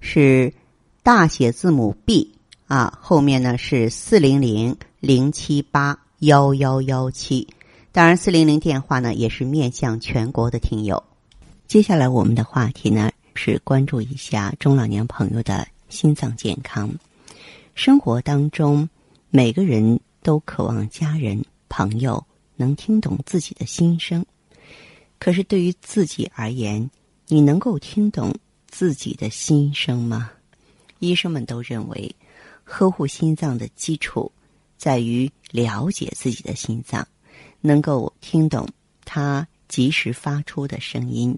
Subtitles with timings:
[0.00, 0.52] 是
[1.02, 2.32] 大写字母 B
[2.66, 7.48] 啊，后面呢是四零零零七八幺幺幺七。
[7.92, 11.02] 当然，四零零电话呢也是面向全国的听友。
[11.66, 13.10] 接下来我们的话题呢。
[13.40, 16.90] 是关注一下中老年朋友的心脏健康。
[17.76, 18.88] 生活当中，
[19.30, 24.26] 每个人都渴望家人朋友能听懂自己的心声。
[25.20, 26.90] 可是对于自己而言，
[27.28, 28.34] 你能够听懂
[28.68, 30.30] 自己的心声吗？
[31.00, 32.14] 医生们都认为，
[32.64, 34.30] 呵护心脏的基础
[34.76, 37.06] 在于了解自己的心脏，
[37.60, 38.68] 能够听懂
[39.04, 41.36] 它及时发出的声音。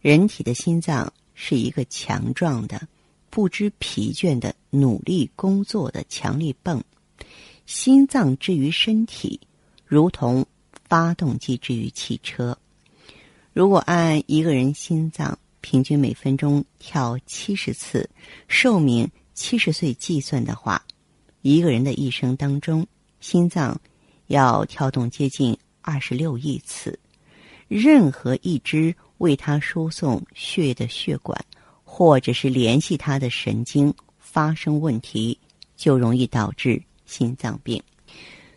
[0.00, 2.86] 人体的心脏是一个强壮的、
[3.30, 6.82] 不知疲倦的努力工作的强力泵。
[7.66, 9.40] 心脏之于身体，
[9.86, 10.46] 如同
[10.86, 12.56] 发动机之于汽车。
[13.54, 18.06] 如果按一个人心脏平均每分钟跳七十次，
[18.48, 20.84] 寿命七十岁计算的话，
[21.40, 22.86] 一个人的一生当中，
[23.18, 23.80] 心脏
[24.26, 26.98] 要跳动接近二十六亿次。
[27.66, 31.42] 任何一支为他输送血液的血管，
[31.82, 35.38] 或者是联系他的神经发生问题，
[35.78, 37.82] 就容易导致心脏病。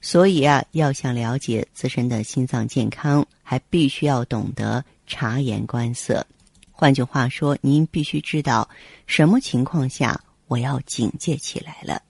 [0.00, 6.24] 所以啊，要想了解自身的心脏健康，还必须要懂得察言观色。
[6.82, 8.68] 换句话说，您必须知道
[9.06, 12.02] 什么情况下我要警戒起来了。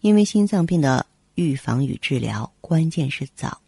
[0.00, 3.60] 因为心脏病的预防与治疗关键是早。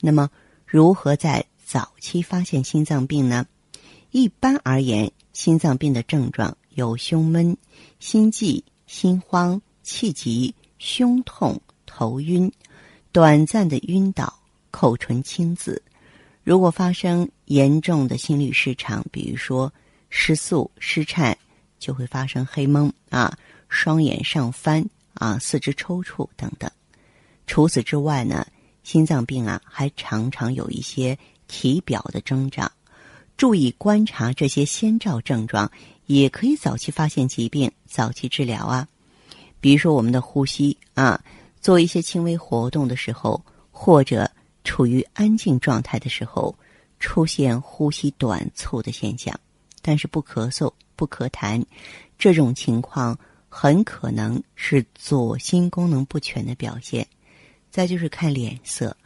[0.00, 0.30] 那么，
[0.64, 3.46] 如何在早期发现心脏病呢？
[4.12, 7.54] 一般而言，心脏病的症状有胸闷、
[8.00, 12.50] 心悸、心慌、气急、胸痛、头晕、
[13.12, 14.32] 短暂的晕倒、
[14.70, 15.82] 口唇青紫。
[16.42, 19.70] 如果发生严重的心律失常，比如说
[20.14, 21.34] 失速、失颤，
[21.78, 23.34] 就会发生黑蒙啊、
[23.70, 24.84] 双眼上翻
[25.14, 26.70] 啊、四肢抽搐等等。
[27.46, 28.46] 除此之外呢，
[28.82, 31.18] 心脏病啊还常常有一些。
[31.48, 32.72] 体表的征兆，
[33.36, 35.70] 注意观察这些先兆症状，
[36.06, 38.88] 也可以早期发现疾病，早期治疗啊。
[39.60, 41.22] 比如说我们的呼吸啊，
[41.60, 44.30] 做一些轻微活动的时候，或者
[44.64, 46.56] 处于安静状态的时候，
[46.98, 49.38] 出现呼吸短促的现象，
[49.82, 51.62] 但是不咳嗽、不咳痰，
[52.18, 57.06] 这种情况很可能是左心功能不全的表现。
[57.70, 58.96] 再就是看脸色。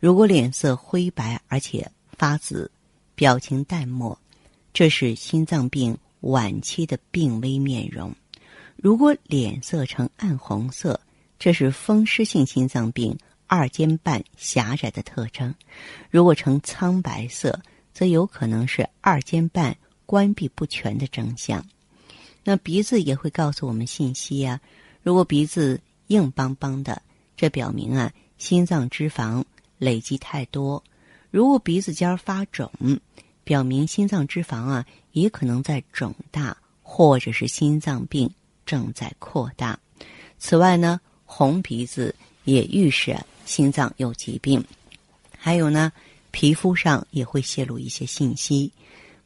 [0.00, 1.88] 如果脸色灰白而且
[2.18, 2.70] 发紫，
[3.14, 4.18] 表情淡漠，
[4.72, 8.10] 这是心脏病晚期的病危面容；
[8.76, 10.98] 如果脸色呈暗红色，
[11.38, 13.16] 这是风湿性心脏病
[13.46, 15.52] 二尖瓣狭窄的特征；
[16.10, 17.60] 如果呈苍白色，
[17.92, 19.76] 则有可能是二尖瓣
[20.12, 21.64] 关闭不全的征象。
[22.44, 24.60] 那鼻子也会告诉我们信息呀。
[25.02, 27.00] 如果鼻子硬邦邦的，
[27.34, 29.42] 这表明啊，心脏脂肪。
[29.78, 30.84] 累积太多，
[31.30, 32.70] 如果鼻子尖发肿，
[33.42, 38.30] 表明心脏脂肪啊也可能在肿大，或者是心脏病
[38.66, 39.80] 正在扩大。
[40.38, 42.14] 此外呢，红鼻子
[42.44, 44.62] 也预示心脏有疾病。
[45.36, 45.90] 还有呢，
[46.30, 48.70] 皮肤上也会泄露一些信息。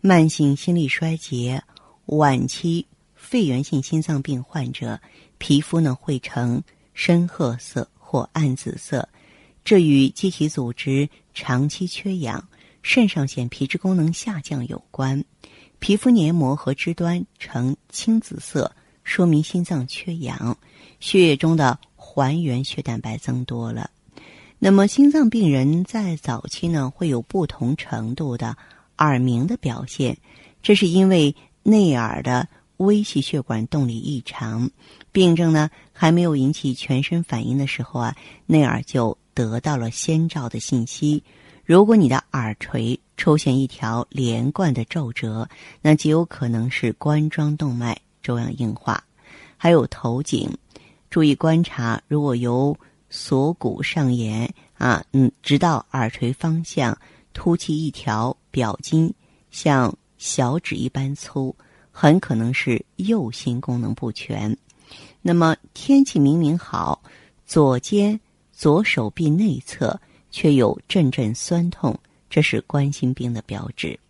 [0.01, 1.63] 慢性心力衰竭、
[2.07, 5.01] 晚期肺源性心脏病患者，
[5.39, 6.63] 皮肤呢会呈
[6.95, 9.09] 深褐色或暗紫色。
[9.65, 12.47] 这与机体组织长期缺氧、
[12.83, 15.25] 肾上腺皮质功能下降有关。
[15.81, 18.71] 皮肤黏膜和肢端呈青紫色，
[19.03, 20.57] 说明心脏缺氧，
[21.01, 23.91] 血液中的还原血蛋白增多了。
[24.59, 28.57] 那么，心脏病人在早期呢，会有不同程度的
[28.99, 30.17] 耳鸣的表现，
[30.63, 32.49] 这是因为内耳的
[32.79, 34.71] 微细血管动力异常。
[35.13, 38.17] 病症呢还没有引起全身反应的时候啊，
[38.47, 39.17] 内耳就。
[39.37, 41.23] 得到了先兆的信息。
[41.63, 45.47] 如果你的耳垂出现一条连贯的皱褶，
[45.83, 49.05] 那极有可能是冠状动脉粥样硬化。
[49.59, 50.51] 还有头颈，
[51.11, 52.75] 注意观察，如果由
[53.11, 56.97] 锁骨上沿啊，嗯，直到耳垂方向
[57.35, 59.13] 凸起一条表筋，
[59.51, 61.55] 像小指一般粗，
[61.93, 64.57] 很可能是右心功能不全。
[65.21, 67.03] 那么天气明明好，
[67.45, 68.19] 左肩、
[68.55, 70.01] 左手臂内侧
[70.31, 71.95] 却有阵阵酸痛，
[72.31, 74.01] 这是冠心病的标志。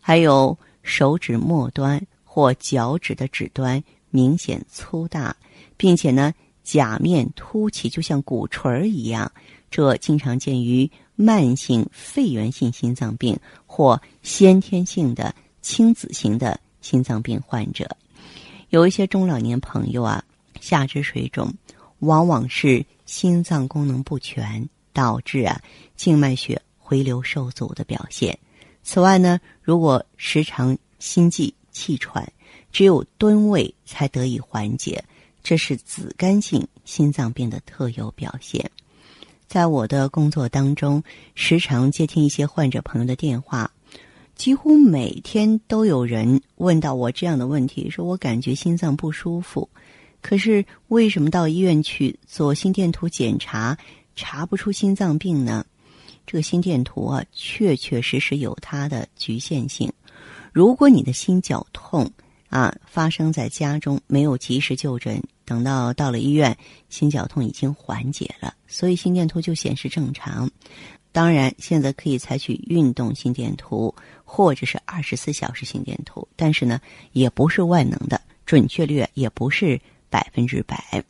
[0.00, 5.36] 还有手指末端或脚趾的指端明显粗大，
[5.76, 6.34] 并且呢
[6.64, 9.30] 甲面凸起，就像鼓槌儿一样。
[9.70, 17.96] 这经常见于慢性肺源性心脏病或先天性的青紫型的心脏病患者。
[18.70, 20.24] 有一些中老年朋友啊。
[20.60, 21.52] 下肢水肿，
[21.98, 25.60] 往往是心脏功能不全导致啊
[25.96, 28.38] 静脉血回流受阻的表现。
[28.84, 32.32] 此外呢，如果时常心悸气喘，
[32.70, 35.02] 只有蹲位才得以缓解，
[35.42, 38.70] 这是紫绀性心脏病的特有表现。
[39.52, 41.02] 在我的工作当中，
[41.34, 43.70] 时常接听一些患者朋友的电话，
[44.34, 49.68] 几乎每天都有人问到我这样的问题：说我感觉心脏不舒服。
[50.22, 53.76] 可是为什么到医院去做心电图检查
[54.16, 55.66] 查不出心脏病呢？
[56.26, 59.92] 这个心电图啊，确确实实有它的局限性。
[60.50, 62.10] 如果你的心绞痛
[62.52, 66.56] 啊发生在家中，没有及时就诊，等到到了医院，
[66.88, 70.48] 心绞痛已经缓解了，所以心电图就显示正常。
[71.10, 73.92] 当然，现在可以采取运动心电图
[74.24, 76.80] 或者是二十四小时心电图，但是呢，
[77.12, 79.80] 也不是万能的，准确率也不是。
[80.12, 81.02] 百分之百。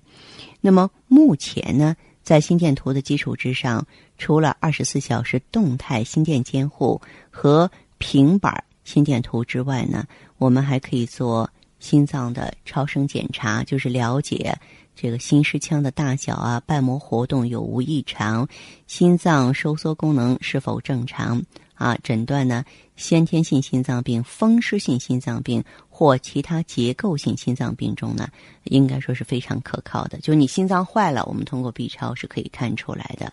[0.61, 3.85] 那么目前呢，在心电图的基础之上，
[4.17, 7.69] 除了二十四小时动态心电监护和
[7.99, 10.06] 平板心电图之外呢，
[10.38, 11.49] 我们还可以做
[11.79, 14.56] 心脏的超声检查，就是了解
[14.94, 18.49] 这个心室腔的大小啊、瓣膜活动有无异常、
[18.87, 21.43] 心脏收缩功能是否正常。
[21.75, 22.64] 啊，诊断呢，
[22.94, 28.28] 先天性心脏病、风湿性心脏病或其他结构性心脏病中呢，
[28.64, 30.19] 应该说是非常可靠的。
[30.19, 33.32] 就你心脏坏了，我们通过 B 超是可以看出来的。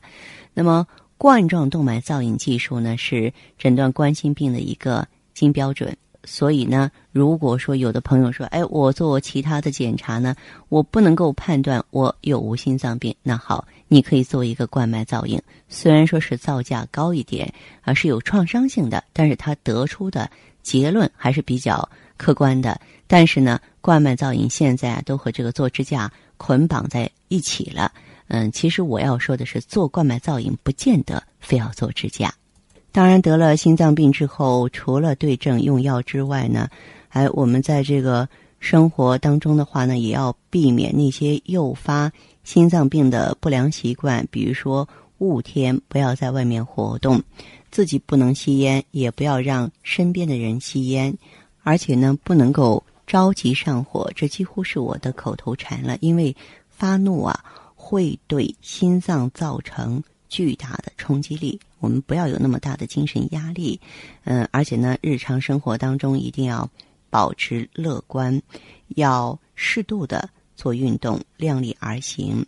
[0.56, 0.88] 那么
[1.20, 5.08] 冠状动脉造影技术呢，是诊断冠心病的一个
[5.40, 5.96] 金标准。
[6.26, 10.36] 所以呢，如果说有的朋友说，哎，我做其他的检查呢，
[10.68, 17.52] 我不能够判断我有无心脏病，那好，你可以做一个冠脉造影，虽然说是造价高一点，
[17.82, 20.30] 啊是有创伤性的，但是它得出的
[20.62, 22.80] 结论还是比较客观的。
[23.08, 27.94] 但是呢，冠脉造影现在都和这个做支架捆绑在一起了。
[28.28, 32.32] 嗯，其实我要说的是，做冠脉造影不见得非要做支架。
[32.92, 36.70] 当然，得了心脏病之后，除了对症用药之外呢，
[37.08, 38.28] 还我们在这个
[38.60, 42.12] 生活当中的话呢，也要避免那些诱发
[42.44, 44.90] 心脏病的不良习惯，比如说
[45.20, 47.22] 雾天不要在外面活动，
[47.70, 51.16] 自己不能吸烟，也不要让身边的人吸烟，
[51.62, 55.96] 而且呢，不能够着急上火，这几乎是我的口头禅了。
[56.02, 56.36] 因为
[56.70, 57.44] 发怒啊，
[57.76, 61.60] 会对心脏造成巨大的冲击力。
[61.80, 63.80] 我们不要有那么大的精神压力，
[64.24, 66.70] 嗯，而且呢，日常生活当中一定要
[67.10, 68.42] 保持乐观，
[68.90, 72.46] 要适度的做运动，量力而行。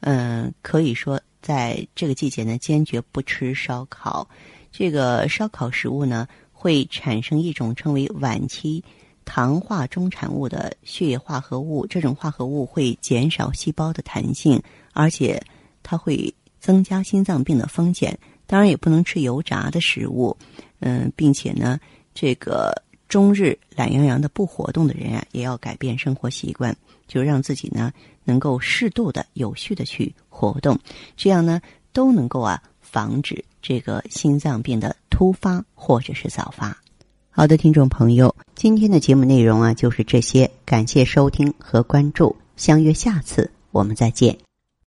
[0.00, 4.28] 嗯，可以说在这个季节呢，坚决不吃烧烤。
[4.70, 8.84] 这个烧烤食物呢，会产生一种称为晚期
[9.24, 14.62] 糖化中产物的血液化合物，这种化合物会减少细胞的弹性，
[14.92, 15.42] 而且
[15.82, 18.18] 它会增加心脏病的风险。
[18.46, 20.34] 当然也不能吃油炸的食物，
[20.80, 21.78] 嗯，并且呢，
[22.14, 22.72] 这个
[23.06, 26.74] 终日懒洋洋的不活动的人啊，也要改变生活习惯，
[27.06, 27.92] 就让自己呢
[28.24, 30.78] 能够适度的、有序的去活动，
[31.16, 31.60] 这样呢
[31.92, 36.74] 都能够啊防止这个心脏病的突发或者是早发。
[37.30, 44.53] 好的，听众朋友，今天的节目内容啊就是这些，感谢收听和关注，相约下次我们再见。